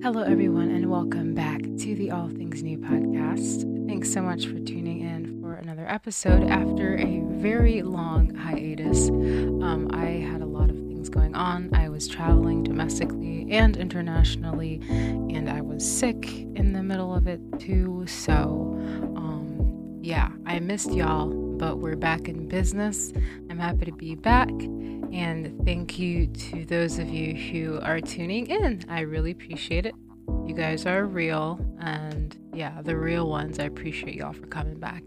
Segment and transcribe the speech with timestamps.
[0.00, 3.86] Hello, everyone, and welcome back to the All Things New podcast.
[3.86, 9.10] Thanks so much for tuning in for another episode after a very long hiatus.
[9.10, 11.68] Um, I had a lot of things going on.
[11.74, 17.40] I was traveling domestically and internationally, and I was sick in the middle of it
[17.58, 18.06] too.
[18.06, 18.78] So,
[19.14, 21.28] um, yeah, I missed y'all,
[21.58, 23.12] but we're back in business.
[23.50, 24.48] I'm happy to be back.
[24.48, 28.84] And thank you to those of you who are tuning in.
[28.88, 29.94] I really appreciate it.
[30.46, 31.58] You guys are real.
[31.80, 33.58] And yeah, the real ones.
[33.58, 35.02] I appreciate y'all for coming back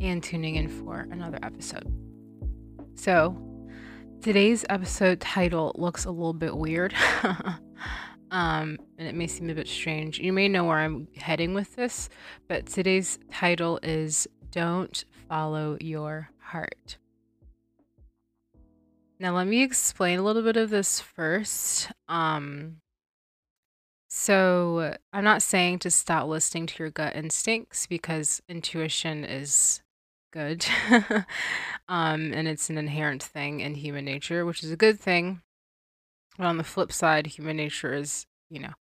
[0.00, 1.92] and tuning in for another episode.
[2.94, 3.36] So,
[4.22, 6.94] today's episode title looks a little bit weird.
[8.30, 10.18] um, and it may seem a bit strange.
[10.18, 12.08] You may know where I'm heading with this,
[12.48, 16.98] but today's title is Don't Follow Your Heart.
[19.18, 21.90] Now, let me explain a little bit of this first.
[22.06, 22.76] Um,
[24.06, 29.82] so, I'm not saying to stop listening to your gut instincts because intuition is
[30.32, 30.64] good.
[31.88, 35.42] um, and it's an inherent thing in human nature, which is a good thing.
[36.38, 38.74] But on the flip side, human nature is, you know,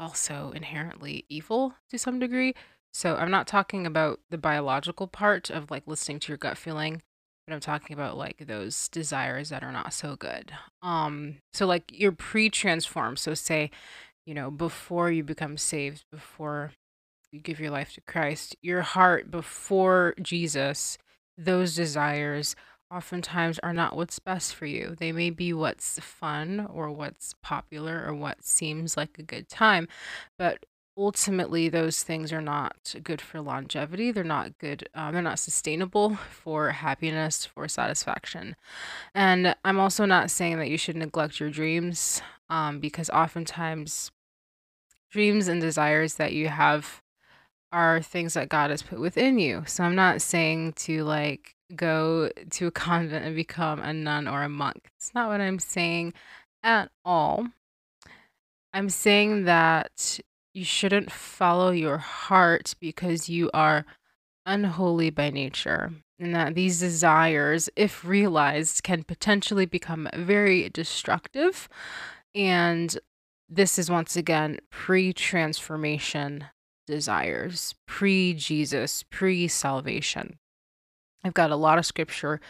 [0.00, 2.54] also inherently evil to some degree.
[2.92, 7.02] So, I'm not talking about the biological part of like listening to your gut feeling
[7.46, 10.52] but I'm talking about like those desires that are not so good.
[10.82, 13.18] Um, so like you're pre-transformed.
[13.18, 13.70] So say,
[14.26, 16.72] you know, before you become saved, before
[17.32, 20.98] you give your life to Christ, your heart before Jesus,
[21.36, 22.54] those desires
[22.92, 24.94] oftentimes are not what's best for you.
[24.98, 29.88] They may be what's fun or what's popular or what seems like a good time,
[30.38, 30.64] but
[30.96, 34.12] ultimately those things are not good for longevity.
[34.12, 38.56] They're not good um, they're not sustainable for happiness for satisfaction.
[39.14, 44.10] And i'm also not saying that you should neglect your dreams um, because oftentimes
[45.10, 47.02] dreams and desires that you have
[47.70, 49.64] are things that god has put within you.
[49.66, 54.42] So i'm not saying to like go to a convent and become a nun or
[54.42, 54.90] a monk.
[54.98, 56.12] It's not what i'm saying
[56.62, 57.46] at all.
[58.74, 60.20] I'm saying that
[60.54, 63.84] you shouldn't follow your heart because you are
[64.44, 71.68] unholy by nature, and that these desires, if realized, can potentially become very destructive.
[72.34, 72.98] And
[73.48, 76.46] this is once again pre transformation
[76.86, 80.38] desires, pre Jesus, pre salvation.
[81.24, 82.40] I've got a lot of scripture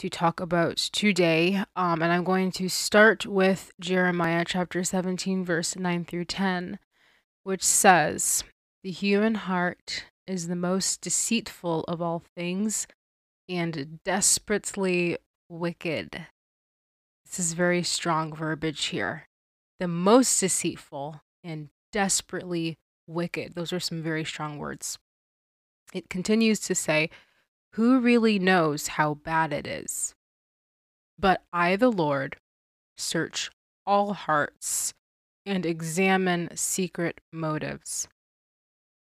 [0.00, 5.76] to talk about today, um, and I'm going to start with Jeremiah chapter 17, verse
[5.76, 6.78] 9 through 10
[7.48, 8.44] which says,
[8.82, 12.86] The human heart is the most deceitful of all things
[13.48, 15.16] and desperately
[15.48, 16.26] wicked.
[17.24, 19.24] This is very strong verbiage here.
[19.80, 22.76] The most deceitful and desperately
[23.06, 23.54] wicked.
[23.54, 24.98] Those are some very strong words.
[25.94, 27.08] It continues to say,
[27.76, 30.14] Who really knows how bad it is?
[31.18, 32.36] But I, the Lord,
[32.98, 33.50] search
[33.86, 34.92] all hearts
[35.48, 38.06] and examine secret motives.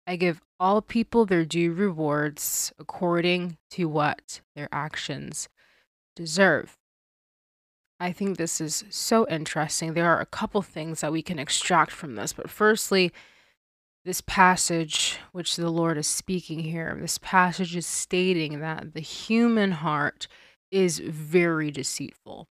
[0.07, 5.49] I give all people their due rewards according to what their actions
[6.15, 6.79] deserve.
[7.99, 9.95] I think this is so interesting.
[9.95, 13.13] There are a couple things that we can extract from this, but firstly,
[14.05, 19.73] this passage, which the Lord is speaking here, this passage is stating that the human
[19.73, 20.29] heart
[20.71, 22.47] is very deceitful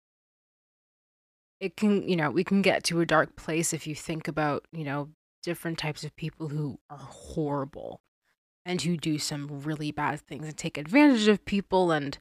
[1.59, 4.65] it can, you know, we can get to a dark place if you think about,
[4.71, 5.09] you know,
[5.43, 8.01] different types of people who are horrible
[8.65, 12.17] and who do some really bad things and take advantage of people and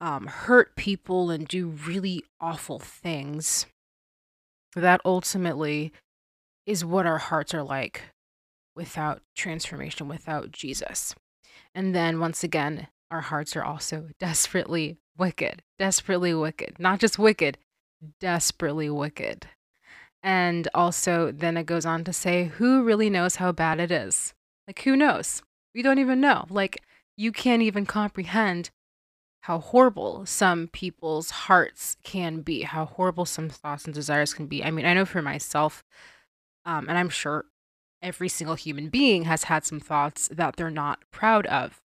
[0.00, 3.66] um, hurt people and do really awful things.
[4.74, 5.92] That ultimately
[6.66, 8.02] is what our hearts are like
[8.74, 11.14] without transformation, without Jesus.
[11.74, 17.58] And then once again, our hearts are also desperately wicked, desperately wicked, not just wicked,
[18.20, 19.46] desperately wicked.
[20.22, 24.32] And also, then it goes on to say, who really knows how bad it is?
[24.66, 25.42] Like, who knows?
[25.74, 26.46] We don't even know.
[26.48, 26.82] Like,
[27.16, 28.70] you can't even comprehend
[29.42, 34.64] how horrible some people's hearts can be, how horrible some thoughts and desires can be.
[34.64, 35.84] I mean, I know for myself,
[36.64, 37.44] um, and I'm sure
[38.00, 41.82] every single human being has had some thoughts that they're not proud of.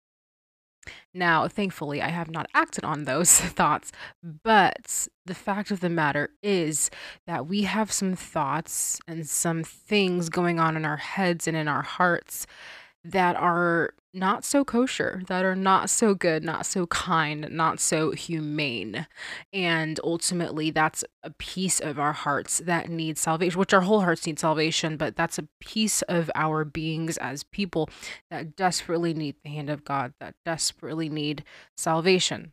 [1.12, 3.92] Now, thankfully, I have not acted on those thoughts,
[4.22, 6.90] but the fact of the matter is
[7.26, 11.68] that we have some thoughts and some things going on in our heads and in
[11.68, 12.46] our hearts
[13.04, 18.12] that are not so kosher, that are not so good, not so kind, not so
[18.12, 19.06] humane.
[19.52, 24.26] And ultimately, that's a piece of our hearts that needs salvation, which our whole hearts
[24.26, 27.90] need salvation, but that's a piece of our beings as people
[28.30, 31.44] that desperately need the hand of God, that desperately need
[31.76, 32.52] salvation.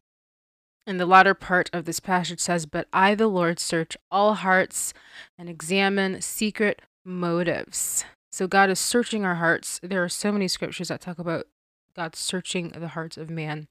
[0.87, 4.95] And the latter part of this passage says, But I, the Lord, search all hearts
[5.37, 8.03] and examine secret motives.
[8.31, 9.79] So God is searching our hearts.
[9.83, 11.47] There are so many scriptures that talk about
[11.95, 13.67] God searching the hearts of man.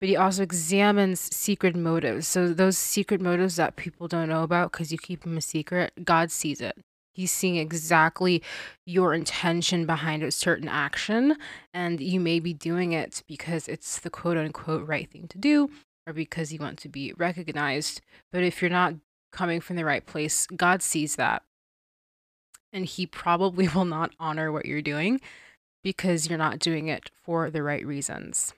[0.00, 2.26] But he also examines secret motives.
[2.26, 5.92] So those secret motives that people don't know about because you keep them a secret,
[6.04, 6.76] God sees it.
[7.12, 8.42] He's seeing exactly
[8.84, 11.36] your intention behind a certain action,
[11.72, 15.70] and you may be doing it because it's the quote unquote right thing to do
[16.06, 18.00] or because you want to be recognized.
[18.32, 18.94] But if you're not
[19.30, 21.42] coming from the right place, God sees that
[22.74, 25.20] and he probably will not honor what you're doing
[25.82, 28.52] because you're not doing it for the right reasons.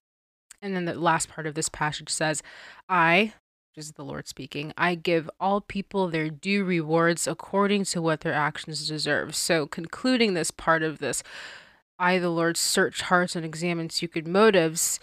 [0.62, 2.42] And then the last part of this passage says,
[2.88, 3.34] I,
[3.74, 8.22] which is the Lord speaking, I give all people their due rewards according to what
[8.22, 9.36] their actions deserve.
[9.36, 11.22] So, concluding this part of this,
[11.98, 14.98] I, the Lord, search hearts and examine secret motives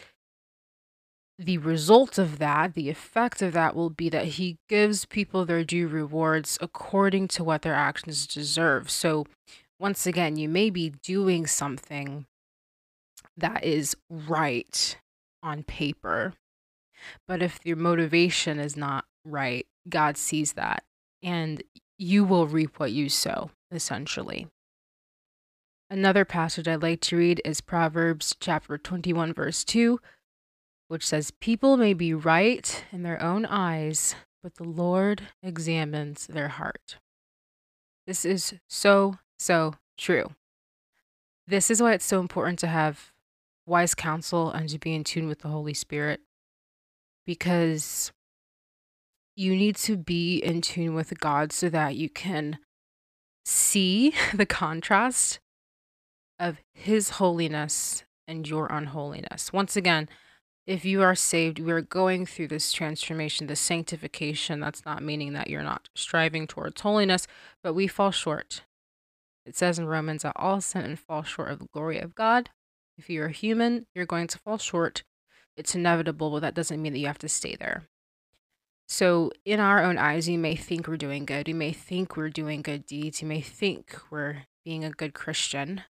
[1.39, 5.63] the result of that, the effect of that will be that he gives people their
[5.63, 8.89] due rewards according to what their actions deserve.
[8.89, 9.25] So,
[9.79, 12.25] once again, you may be doing something
[13.35, 14.97] that is right
[15.41, 16.33] on paper,
[17.27, 20.83] but if your motivation is not right, God sees that
[21.21, 21.63] and
[21.97, 24.47] you will reap what you sow, essentially.
[25.89, 29.99] Another passage I'd like to read is Proverbs chapter 21, verse 2
[30.93, 34.13] which says, People may be right in their own eyes,
[34.43, 36.97] but the Lord examines their heart.
[38.05, 40.29] This is so, so true.
[41.47, 43.11] This is why it's so important to have
[43.65, 46.19] wise counsel and to be in tune with the Holy Spirit
[47.25, 48.11] because
[49.35, 52.59] you need to be in tune with God so that you can
[53.45, 55.39] see the contrast
[56.37, 59.51] of His holiness and your unholiness.
[59.51, 60.07] Once again,
[60.65, 64.59] if you are saved, we are going through this transformation, this sanctification.
[64.59, 67.27] That's not meaning that you're not striving towards holiness,
[67.61, 68.63] but we fall short.
[69.45, 72.49] It says in Romans that all sin and fall short of the glory of God.
[72.97, 75.03] If you're a human, you're going to fall short.
[75.57, 77.83] It's inevitable, but that doesn't mean that you have to stay there.
[78.87, 81.47] So, in our own eyes, you may think we're doing good.
[81.47, 83.21] You may think we're doing good deeds.
[83.21, 85.83] You may think we're being a good Christian.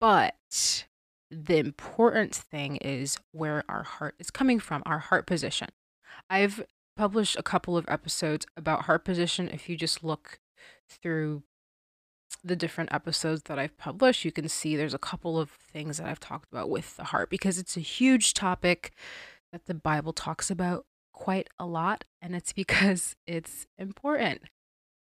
[0.00, 0.86] But
[1.30, 5.68] the important thing is where our heart is coming from, our heart position.
[6.28, 6.62] I've
[6.96, 9.48] published a couple of episodes about heart position.
[9.48, 10.40] If you just look
[10.88, 11.42] through
[12.42, 16.06] the different episodes that I've published, you can see there's a couple of things that
[16.06, 18.92] I've talked about with the heart because it's a huge topic
[19.52, 24.42] that the Bible talks about quite a lot, and it's because it's important.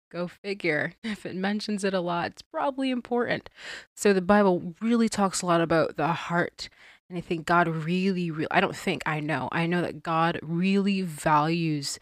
[0.09, 0.93] Go figure.
[1.03, 3.49] If it mentions it a lot, it's probably important.
[3.95, 6.69] So the Bible really talks a lot about the heart.
[7.09, 10.39] And I think God really, really, I don't think, I know, I know that God
[10.43, 11.99] really values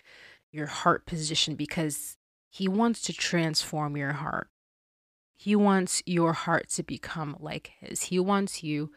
[0.52, 2.18] your heart position because
[2.50, 4.50] He wants to transform your heart.
[5.38, 8.04] He wants your heart to become like His.
[8.04, 8.92] He wants you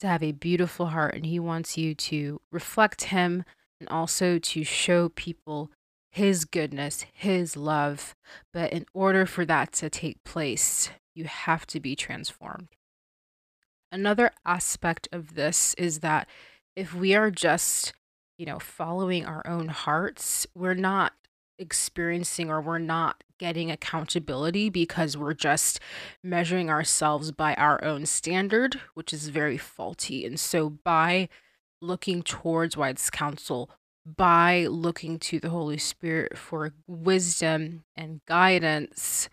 [0.00, 3.44] to have a beautiful heart and He wants you to reflect Him
[3.80, 5.70] and also to show people
[6.10, 8.14] his goodness, His love.
[8.52, 12.68] But in order for that to take place, you have to be transformed.
[13.92, 16.28] Another aspect of this is that
[16.76, 17.92] if we are just,
[18.38, 21.12] you know, following our own hearts, we're not
[21.58, 25.78] experiencing or we're not getting accountability because we're just
[26.22, 30.24] measuring ourselves by our own standard, which is very faulty.
[30.24, 31.28] And so by
[31.82, 33.70] looking towards wise counsel,
[34.06, 39.28] by looking to the Holy Spirit for wisdom and guidance,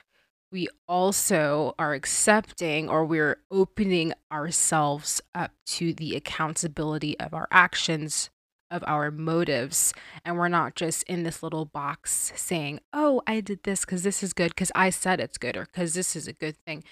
[0.51, 8.29] we also are accepting or we're opening ourselves up to the accountability of our actions,
[8.71, 9.93] of our motives.
[10.23, 14.23] And we're not just in this little box saying, oh, I did this because this
[14.23, 16.83] is good, because I said it's good, or because this is a good thing.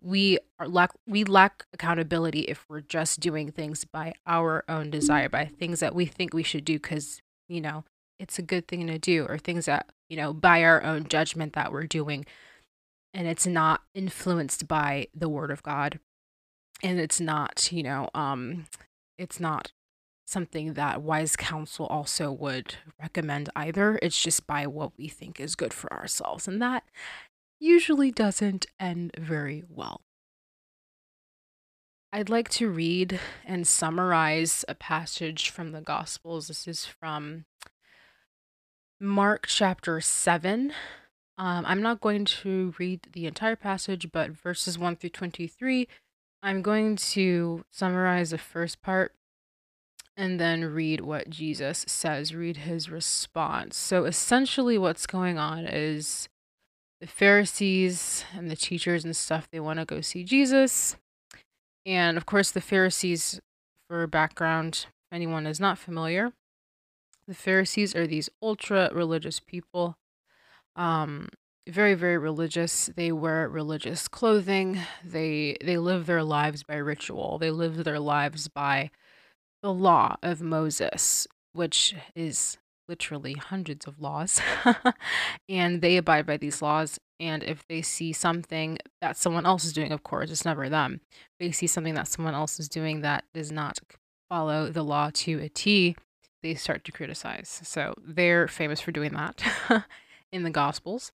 [0.00, 5.28] We are lack we lack accountability if we're just doing things by our own desire,
[5.28, 7.84] by things that we think we should do because you know,
[8.18, 11.52] it's a good thing to do, or things that, you know, by our own judgment
[11.54, 12.24] that we're doing.
[13.12, 16.00] And it's not influenced by the word of God.
[16.82, 18.66] And it's not, you know, um,
[19.18, 19.72] it's not
[20.26, 23.98] something that wise counsel also would recommend either.
[24.02, 26.48] It's just by what we think is good for ourselves.
[26.48, 26.84] And that
[27.60, 30.00] usually doesn't end very well.
[32.14, 36.46] I'd like to read and summarize a passage from the Gospels.
[36.46, 37.44] This is from
[39.00, 40.72] Mark chapter 7.
[41.36, 45.88] Um, I'm not going to read the entire passage, but verses 1 through 23.
[46.40, 49.12] I'm going to summarize the first part
[50.16, 53.76] and then read what Jesus says, read his response.
[53.76, 56.28] So essentially, what's going on is
[57.00, 60.94] the Pharisees and the teachers and stuff, they want to go see Jesus
[61.86, 63.40] and of course, the Pharisees,
[63.88, 66.32] for background, if anyone is not familiar,
[67.26, 69.96] the Pharisees are these ultra religious people.
[70.76, 71.28] Um,
[71.66, 72.90] very very religious.
[72.94, 74.80] They wear religious clothing.
[75.02, 77.38] They they live their lives by ritual.
[77.38, 78.90] They live their lives by
[79.62, 84.42] the law of moses which is literally hundreds of laws.
[85.48, 89.72] And they abide by these laws and if they see something that someone else is
[89.72, 91.00] doing of course it's never them
[91.40, 93.78] they see something that someone else is doing that does not
[94.28, 95.96] follow the law to a t
[96.42, 99.42] they start to criticize so they're famous for doing that
[100.32, 101.12] in the gospels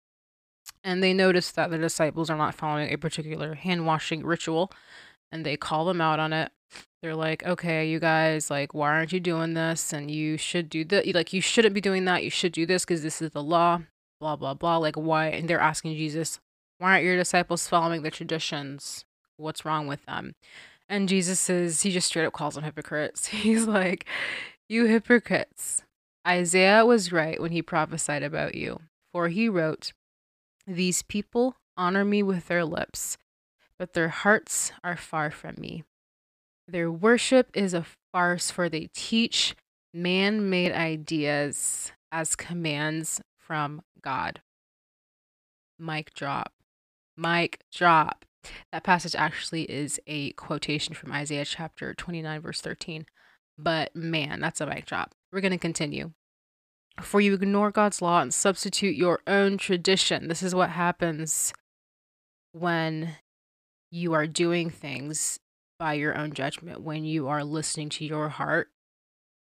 [0.84, 4.72] and they notice that the disciples are not following a particular hand washing ritual
[5.32, 6.52] and they call them out on it
[7.02, 9.94] they're like, okay, you guys, like, why aren't you doing this?
[9.94, 11.08] And you should do that.
[11.14, 12.24] Like, you shouldn't be doing that.
[12.24, 13.82] You should do this because this is the law,
[14.20, 14.78] blah, blah, blah.
[14.78, 15.28] Like, why?
[15.28, 16.40] And they're asking Jesus,
[16.80, 19.06] why aren't your disciples following the traditions?
[19.38, 20.36] What's wrong with them?
[20.90, 23.28] And Jesus says, he just straight up calls them hypocrites.
[23.28, 24.06] He's like,
[24.70, 25.84] you hypocrites.
[26.28, 28.82] Isaiah was right when he prophesied about you,
[29.14, 29.94] for he wrote,
[30.66, 33.18] These people honor me with their lips,
[33.80, 35.84] but their hearts are far from me.
[36.68, 39.56] Their worship is a farce, for they teach
[39.94, 44.42] man made ideas as commands from God.
[45.80, 46.54] Mic drop.
[47.16, 48.25] Mic drop.
[48.72, 53.06] That passage actually is a quotation from Isaiah chapter 29, verse 13.
[53.58, 55.16] But man, that's a mic drop.
[55.32, 56.12] We're going to continue.
[57.01, 60.27] For you ignore God's law and substitute your own tradition.
[60.27, 61.54] This is what happens
[62.51, 63.16] when
[63.92, 65.39] you are doing things
[65.80, 66.82] by your own judgment.
[66.82, 68.70] When you are listening to your heart,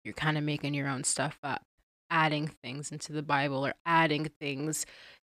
[0.04, 1.62] you're kind of making your own stuff up,
[2.10, 4.84] adding things into the Bible or adding things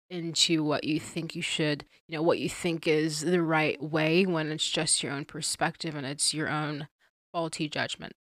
[0.09, 4.25] into what you think you should, you know, what you think is the right way
[4.25, 6.87] when it's just your own perspective and it's your own
[7.33, 8.13] faulty judgment.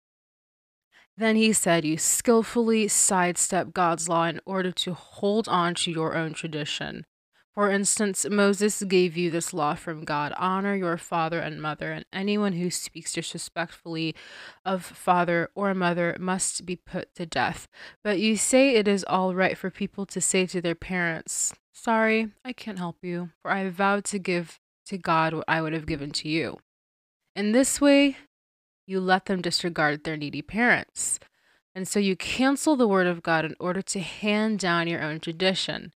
[1.17, 6.17] Then he said, You skillfully sidestep God's law in order to hold on to your
[6.17, 7.07] own tradition.
[7.55, 12.05] For instance, Moses gave you this law from God honor your father and mother, and
[12.13, 14.17] anyone who speaks disrespectfully
[14.65, 17.69] of father or mother must be put to death.
[18.03, 22.33] But you say it is all right for people to say to their parents, Sorry,
[22.45, 25.87] I can't help you, for I vowed to give to God what I would have
[25.87, 26.59] given to you.
[27.37, 28.17] In this way,
[28.87, 31.21] you let them disregard their needy parents.
[31.75, 35.21] And so you cancel the word of God in order to hand down your own
[35.21, 35.93] tradition.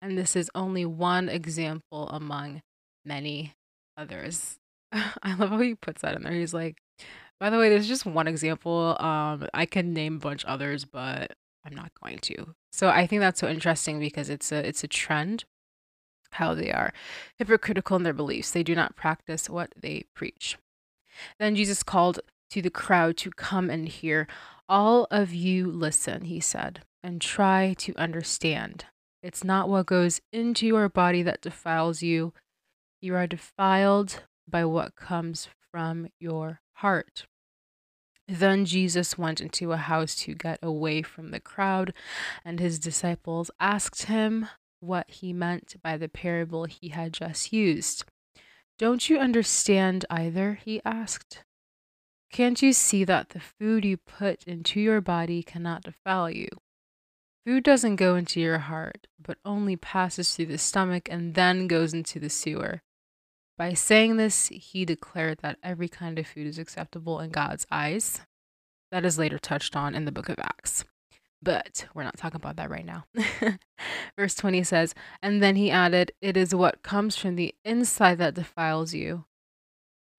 [0.00, 2.62] And this is only one example among
[3.04, 3.54] many
[3.96, 4.58] others.
[4.92, 6.32] I love how he puts that in there.
[6.32, 6.78] He's like,
[7.40, 8.96] by the way, there's just one example.
[9.00, 11.32] Um, I can name a bunch others, but
[11.64, 12.54] I'm not going to.
[12.72, 15.44] So I think that's so interesting because it's a it's a trend
[16.32, 16.92] how they are
[17.38, 18.50] hypocritical in their beliefs.
[18.50, 20.58] They do not practice what they preach.
[21.38, 24.26] Then Jesus called to the crowd to come and hear.
[24.68, 28.84] All of you listen, he said, and try to understand.
[29.22, 32.32] It's not what goes into your body that defiles you.
[33.00, 37.26] You are defiled by what comes from your heart.
[38.28, 41.94] Then Jesus went into a house to get away from the crowd,
[42.44, 44.48] and his disciples asked him
[44.80, 48.04] what he meant by the parable he had just used.
[48.78, 50.58] Don't you understand either?
[50.62, 51.42] he asked.
[52.30, 56.48] Can't you see that the food you put into your body cannot defile you?
[57.48, 61.94] Food doesn't go into your heart, but only passes through the stomach and then goes
[61.94, 62.82] into the sewer.
[63.56, 68.20] By saying this, he declared that every kind of food is acceptable in God's eyes.
[68.90, 70.84] That is later touched on in the book of Acts.
[71.42, 73.06] But we're not talking about that right now.
[74.18, 78.34] Verse 20 says, And then he added, It is what comes from the inside that
[78.34, 79.24] defiles you.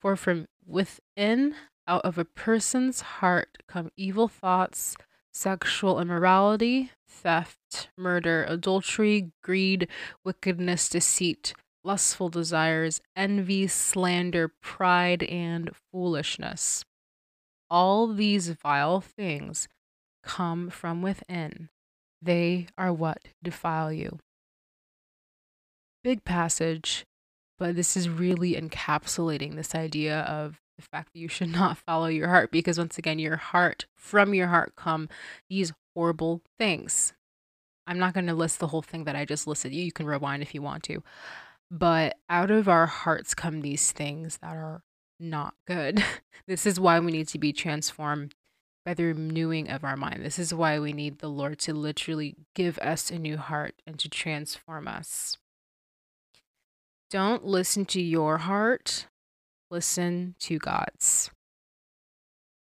[0.01, 1.53] For from within,
[1.87, 4.95] out of a person's heart, come evil thoughts
[5.31, 9.87] sexual immorality, theft, murder, adultery, greed,
[10.23, 16.83] wickedness, deceit, lustful desires, envy, slander, pride, and foolishness.
[17.69, 19.67] All these vile things
[20.23, 21.69] come from within.
[22.21, 24.19] They are what defile you.
[26.03, 27.05] Big passage,
[27.57, 32.07] but this is really encapsulating this idea of the fact that you should not follow
[32.07, 35.09] your heart because once again your heart from your heart come
[35.49, 37.13] these horrible things.
[37.85, 39.73] I'm not going to list the whole thing that i just listed.
[39.73, 41.03] You can rewind if you want to.
[41.71, 44.83] But out of our hearts come these things that are
[45.19, 46.03] not good.
[46.47, 48.33] This is why we need to be transformed
[48.83, 50.25] by the renewing of our mind.
[50.25, 53.99] This is why we need the lord to literally give us a new heart and
[53.99, 55.37] to transform us.
[57.11, 59.05] Don't listen to your heart
[59.69, 61.31] listen to God's.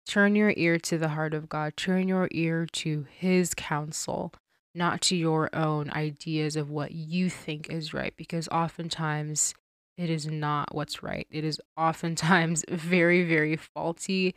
[0.07, 1.77] Turn your ear to the heart of God.
[1.77, 4.33] Turn your ear to His counsel,
[4.75, 9.53] not to your own ideas of what you think is right, because oftentimes
[9.97, 11.27] it is not what's right.
[11.29, 14.35] It is oftentimes very, very faulty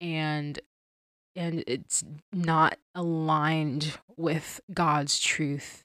[0.00, 0.58] and
[1.34, 5.82] and it's not aligned with God's truth.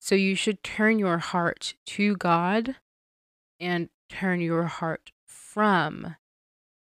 [0.00, 2.76] So you should turn your heart to God
[3.60, 6.16] and turn your heart from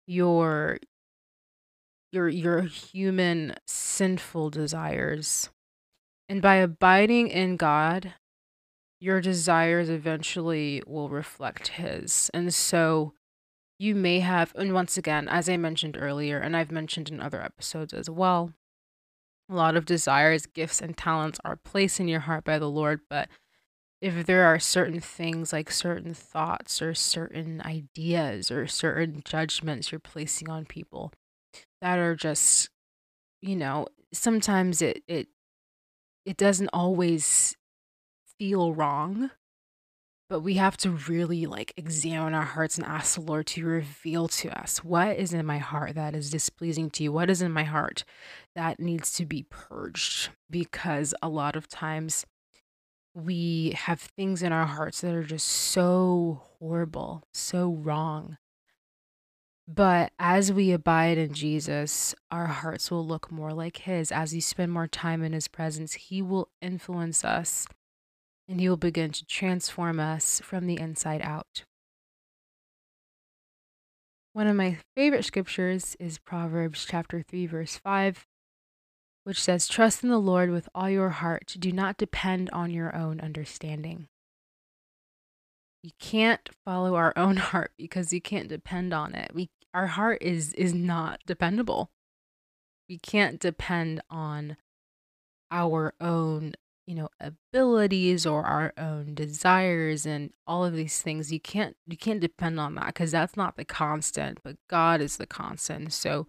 [0.08, 0.78] your
[2.12, 5.50] your your human sinful desires.
[6.28, 8.14] And by abiding in God
[9.02, 12.32] your desires eventually will reflect his.
[12.34, 13.14] And so
[13.80, 17.42] you may have and once again as i mentioned earlier and i've mentioned in other
[17.42, 18.52] episodes as well
[19.50, 23.02] a lot of desires gifts and talents are placed in your heart by the lord
[23.10, 23.28] but
[24.02, 30.00] if there are certain things like certain thoughts or certain ideas or certain judgments you're
[30.00, 31.12] placing on people
[31.82, 32.70] that are just
[33.42, 35.28] you know sometimes it it
[36.26, 37.56] it doesn't always
[38.38, 39.32] feel wrong
[40.28, 44.28] but we have to really like examine our hearts and ask the lord to reveal
[44.28, 47.52] to us what is in my heart that is displeasing to you what is in
[47.52, 48.04] my heart
[48.56, 52.26] that needs to be purged because a lot of times
[53.16, 58.38] we have things in our hearts that are just so horrible, so wrong.
[59.68, 64.12] But as we abide in Jesus, our hearts will look more like His.
[64.12, 67.66] As we spend more time in His presence, He will influence us
[68.48, 71.64] and He will begin to transform us from the inside out.
[74.34, 78.28] One of my favorite scriptures is Proverbs chapter 3, verse 5
[79.26, 81.56] which says, Trust in the Lord with all your heart.
[81.60, 84.08] Do not depend on your own understanding.
[85.84, 89.32] You can't follow our own heart because you can't depend on it.
[89.34, 91.90] We our heart is is not dependable.
[92.88, 94.58] We can't depend on
[95.50, 96.54] our own,
[96.86, 101.32] you know, abilities or our own desires and all of these things.
[101.34, 105.18] You can't you can't depend on that because that's not the constant, but God is
[105.18, 105.94] the constant.
[105.94, 106.28] So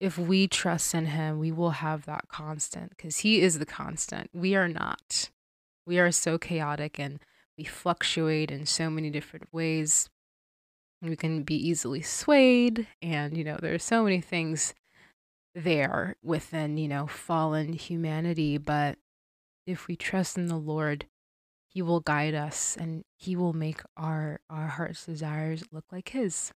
[0.00, 4.30] if we trust in him, we will have that constant because he is the constant.
[4.32, 5.30] We are not.
[5.86, 7.20] We are so chaotic and
[7.58, 10.08] we fluctuate in so many different ways.
[11.02, 14.74] We can be easily swayed, and you know, there's so many things
[15.54, 18.58] there within, you know, fallen humanity.
[18.58, 18.98] But
[19.66, 21.06] if we trust in the Lord,
[21.66, 26.52] He will guide us and He will make our, our heart's desires look like His.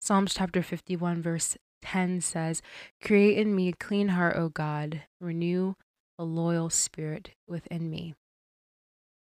[0.00, 2.62] Psalms chapter 51, verse 10 says,
[3.02, 5.74] Create in me a clean heart, O God, renew
[6.18, 8.14] a loyal spirit within me.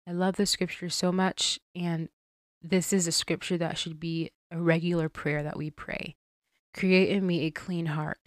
[0.07, 2.09] I love the scripture so much, and
[2.62, 6.16] this is a scripture that should be a regular prayer that we pray.
[6.75, 8.18] Create in me a clean heart,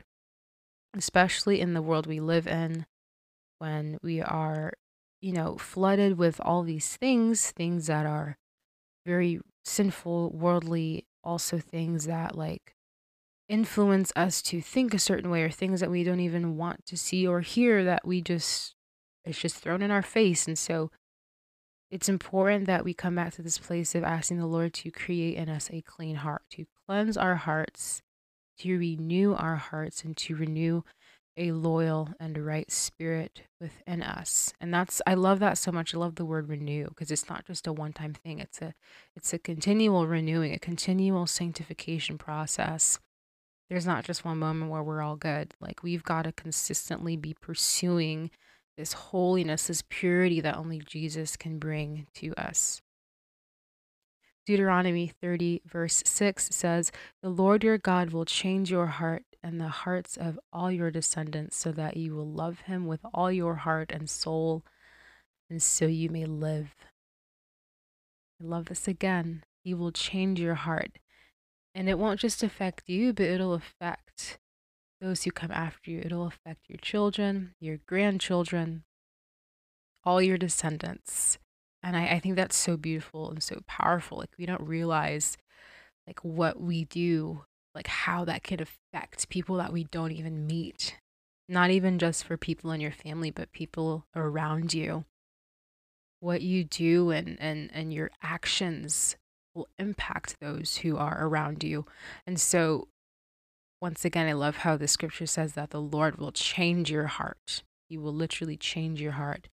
[0.95, 2.85] especially in the world we live in
[3.59, 4.73] when we are,
[5.21, 8.37] you know, flooded with all these things, things that are
[9.05, 12.75] very sinful, worldly, also things that like
[13.51, 16.97] influence us to think a certain way or things that we don't even want to
[16.97, 18.73] see or hear that we just
[19.25, 20.89] it's just thrown in our face and so
[21.91, 25.35] it's important that we come back to this place of asking the Lord to create
[25.35, 28.01] in us a clean heart, to cleanse our hearts,
[28.59, 30.83] to renew our hearts, and to renew
[31.35, 34.53] a loyal and right spirit within us.
[34.61, 35.93] And that's I love that so much.
[35.93, 38.39] I love the word renew because it's not just a one-time thing.
[38.39, 38.73] It's a
[39.15, 42.99] it's a continual renewing, a continual sanctification process
[43.71, 45.53] there's not just one moment where we're all good.
[45.61, 48.29] Like we've got to consistently be pursuing
[48.77, 52.81] this holiness, this purity that only Jesus can bring to us.
[54.45, 56.91] Deuteronomy 30, verse 6 says,
[57.23, 61.55] The Lord your God will change your heart and the hearts of all your descendants
[61.55, 64.65] so that you will love him with all your heart and soul,
[65.49, 66.75] and so you may live.
[68.41, 69.45] I love this again.
[69.63, 70.97] He will change your heart.
[71.73, 74.39] And it won't just affect you, but it'll affect
[74.99, 76.01] those who come after you.
[76.03, 78.83] It'll affect your children, your grandchildren,
[80.03, 81.37] all your descendants.
[81.81, 84.17] And I, I think that's so beautiful and so powerful.
[84.17, 85.37] Like, we don't realize
[86.05, 90.97] like what we do, like how that could affect people that we don't even meet.
[91.47, 95.05] Not even just for people in your family, but people around you.
[96.19, 99.15] What you do and and and your actions
[99.53, 101.85] will impact those who are around you.
[102.25, 102.87] And so
[103.81, 107.63] once again, I love how the scripture says that the Lord will change your heart.
[107.89, 109.47] He will literally change your heart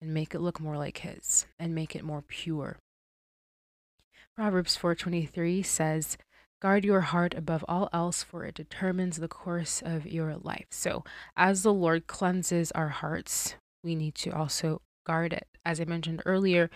[0.00, 2.78] and make it look more like his and make it more pure.
[4.34, 6.16] Proverbs 4:23 says,
[6.60, 11.04] "Guard your heart above all else for it determines the course of your life." So,
[11.36, 15.46] as the Lord cleanses our hearts, we need to also guard it.
[15.64, 16.70] As I mentioned earlier,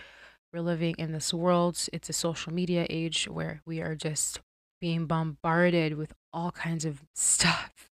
[0.53, 4.39] we're living in this world, it's a social media age where we are just
[4.79, 7.89] being bombarded with all kinds of stuff,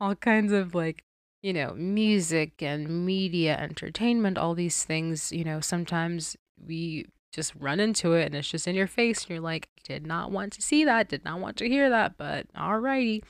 [0.00, 1.04] all kinds of like,
[1.42, 5.30] you know, music and media, entertainment, all these things.
[5.30, 6.36] You know, sometimes
[6.66, 10.06] we just run into it and it's just in your face, and you're like, did
[10.06, 13.22] not want to see that, did not want to hear that, but alrighty.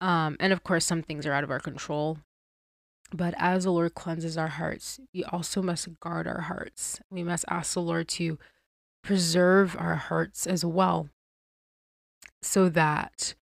[0.00, 2.18] Um, and of course, some things are out of our control.
[3.12, 7.00] But as the Lord cleanses our hearts, we also must guard our hearts.
[7.10, 8.38] We must ask the Lord to
[9.02, 11.08] preserve our hearts as well
[12.42, 13.34] so that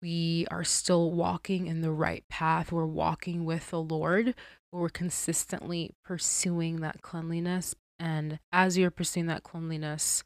[0.00, 2.72] we are still walking in the right path.
[2.72, 4.34] We're walking with the Lord.
[4.72, 7.74] We're consistently pursuing that cleanliness.
[8.00, 10.24] And as you're pursuing that cleanliness,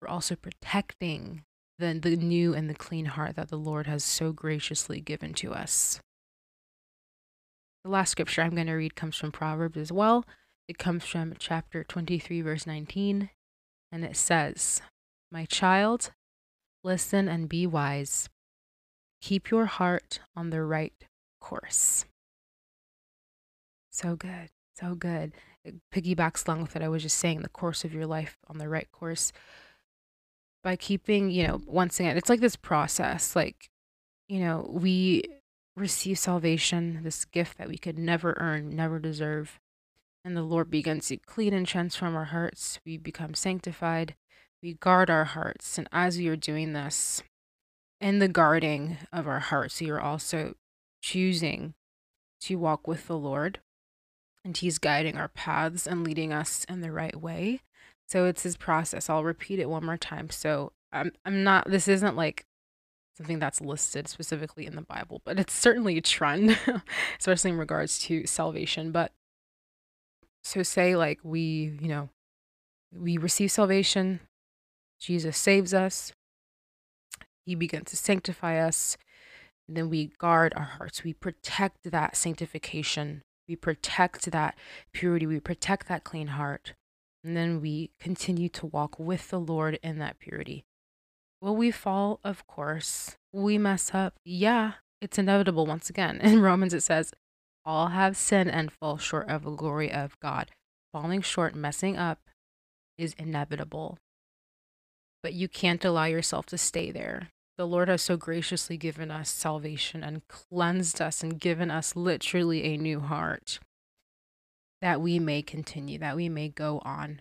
[0.00, 1.42] we're also protecting
[1.78, 5.52] the, the new and the clean heart that the Lord has so graciously given to
[5.52, 6.00] us.
[7.84, 10.24] The last scripture I'm going to read comes from Proverbs as well.
[10.66, 13.28] It comes from chapter 23, verse 19,
[13.92, 14.80] and it says,
[15.30, 16.12] My child,
[16.82, 18.30] listen and be wise.
[19.20, 20.94] Keep your heart on the right
[21.42, 22.06] course.
[23.90, 24.48] So good.
[24.74, 25.32] So good.
[25.62, 28.56] It piggybacks along with what I was just saying the course of your life on
[28.56, 29.30] the right course.
[30.62, 33.36] By keeping, you know, once again, it's like this process.
[33.36, 33.68] Like,
[34.26, 35.24] you know, we
[35.76, 39.60] receive salvation, this gift that we could never earn, never deserve.
[40.24, 42.80] And the Lord begins to clean and transform our hearts.
[42.86, 44.14] We become sanctified.
[44.62, 45.76] We guard our hearts.
[45.76, 47.22] And as we are doing this,
[48.00, 50.54] in the guarding of our hearts, you're also
[51.02, 51.74] choosing
[52.40, 53.60] to walk with the Lord,
[54.44, 57.60] and He's guiding our paths and leading us in the right way.
[58.06, 59.08] So it's His process.
[59.08, 60.30] I'll repeat it one more time.
[60.30, 61.70] So I'm I'm not.
[61.70, 62.44] This isn't like
[63.16, 66.58] something that's listed specifically in the Bible, but it's certainly a trend,
[67.18, 68.90] especially in regards to salvation.
[68.90, 69.12] But
[70.42, 72.08] so say like we, you know,
[72.92, 74.20] we receive salvation,
[75.00, 76.12] Jesus saves us,
[77.44, 78.96] he begins to sanctify us.
[79.68, 81.04] Then we guard our hearts.
[81.04, 83.22] We protect that sanctification.
[83.48, 84.56] We protect that
[84.92, 85.26] purity.
[85.26, 86.74] We protect that clean heart.
[87.22, 90.64] And then we continue to walk with the Lord in that purity.
[91.44, 92.20] Will we fall?
[92.24, 93.18] Of course.
[93.30, 94.14] We mess up?
[94.24, 96.18] Yeah, it's inevitable once again.
[96.22, 97.12] In Romans, it says,
[97.66, 100.52] All have sinned and fall short of the glory of God.
[100.94, 102.20] Falling short, messing up
[102.96, 103.98] is inevitable.
[105.22, 107.28] But you can't allow yourself to stay there.
[107.58, 112.64] The Lord has so graciously given us salvation and cleansed us and given us literally
[112.64, 113.58] a new heart
[114.80, 117.20] that we may continue, that we may go on,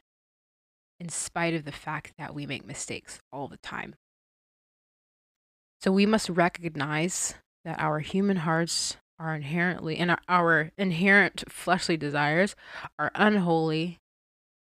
[0.97, 3.95] in spite of the fact that we make mistakes all the time.
[5.84, 12.56] So we must recognize that our human hearts are inherently, and our inherent fleshly desires
[12.98, 14.00] are unholy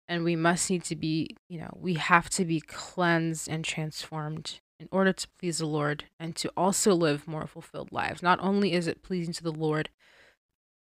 [0.08, 4.60] and we must need to be, you know, we have to be cleansed and transformed
[4.80, 8.22] in order to please the Lord and to also live more fulfilled lives.
[8.22, 9.90] Not only is it pleasing to the Lord,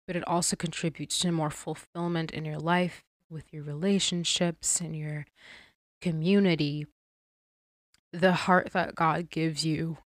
[0.06, 5.26] but it also contributes to more fulfillment in your life with your relationships and your
[6.00, 6.86] community.
[8.12, 9.98] The heart that God gives you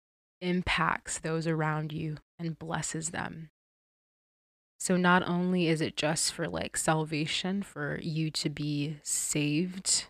[0.43, 3.49] impacts those around you and blesses them.
[4.79, 10.07] So, not only is it just for like salvation, for you to be saved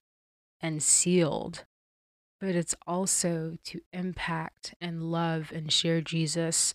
[0.61, 1.65] and sealed,
[2.41, 6.75] but it's also to impact and love and share Jesus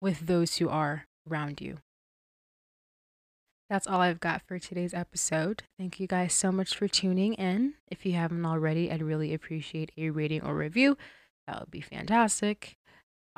[0.00, 1.78] with those who are around you.
[3.68, 5.62] That's all I've got for today's episode.
[5.78, 7.74] Thank you guys so much for tuning in.
[7.90, 10.96] If you haven't already, I'd really appreciate a rating or review.
[11.46, 12.77] That would be fantastic.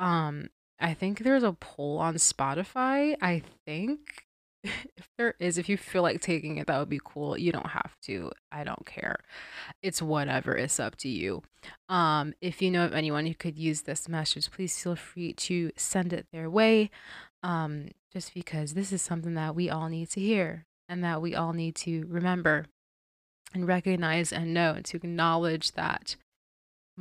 [0.01, 3.15] Um, I think there's a poll on Spotify.
[3.21, 4.25] I think
[4.63, 7.37] if there is, if you feel like taking it, that would be cool.
[7.37, 8.31] You don't have to.
[8.51, 9.17] I don't care.
[9.83, 10.57] It's whatever.
[10.57, 11.43] It's up to you.
[11.87, 15.71] Um, if you know of anyone who could use this message, please feel free to
[15.77, 16.89] send it their way.
[17.43, 21.35] Um, just because this is something that we all need to hear and that we
[21.35, 22.65] all need to remember
[23.53, 26.15] and recognize and know and to acknowledge that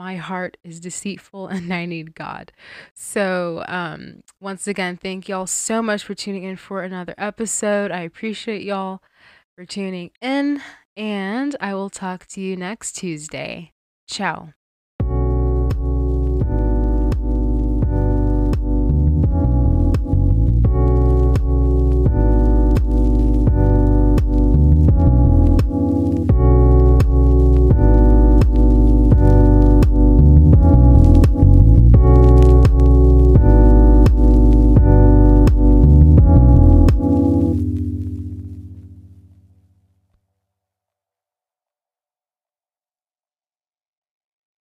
[0.00, 2.52] my heart is deceitful and I need God.
[2.94, 7.90] So, um, once again, thank y'all so much for tuning in for another episode.
[7.90, 9.02] I appreciate y'all
[9.54, 10.62] for tuning in,
[10.96, 13.72] and I will talk to you next Tuesday.
[14.08, 14.54] Ciao.